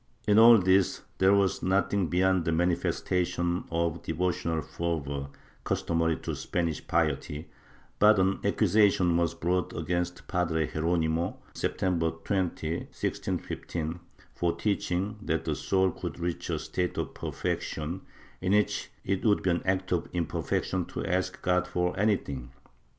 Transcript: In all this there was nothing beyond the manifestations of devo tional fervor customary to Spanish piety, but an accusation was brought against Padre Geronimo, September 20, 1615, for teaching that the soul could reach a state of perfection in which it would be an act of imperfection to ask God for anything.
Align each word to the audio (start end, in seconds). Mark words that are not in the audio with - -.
In 0.27 0.39
all 0.39 0.57
this 0.57 1.03
there 1.19 1.35
was 1.35 1.61
nothing 1.61 2.07
beyond 2.07 2.43
the 2.45 2.51
manifestations 2.51 3.65
of 3.69 4.01
devo 4.01 4.31
tional 4.33 4.65
fervor 4.65 5.29
customary 5.63 6.15
to 6.21 6.35
Spanish 6.35 6.87
piety, 6.87 7.49
but 7.99 8.17
an 8.17 8.39
accusation 8.43 9.15
was 9.15 9.35
brought 9.35 9.77
against 9.77 10.27
Padre 10.27 10.65
Geronimo, 10.65 11.37
September 11.53 12.09
20, 12.23 12.77
1615, 12.77 13.99
for 14.33 14.55
teaching 14.55 15.19
that 15.21 15.45
the 15.45 15.53
soul 15.53 15.91
could 15.91 16.19
reach 16.19 16.49
a 16.49 16.57
state 16.57 16.97
of 16.97 17.13
perfection 17.13 18.01
in 18.41 18.53
which 18.53 18.89
it 19.05 19.23
would 19.23 19.43
be 19.43 19.51
an 19.51 19.61
act 19.65 19.91
of 19.91 20.09
imperfection 20.13 20.83
to 20.85 21.05
ask 21.05 21.39
God 21.43 21.67
for 21.67 21.95
anything. 21.99 22.49